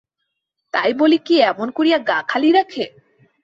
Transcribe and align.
তাই 0.73 0.91
বলিয়া 0.93 1.25
কি 1.25 1.35
এমন 1.41 1.67
করিয়া 1.71 1.97
গা 2.09 2.17
খালি 2.27 2.49
রাখে? 2.51 2.85